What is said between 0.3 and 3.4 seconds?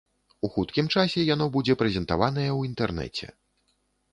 У хуткім часе яно будзе прэзентаванае ў інтэрнэце.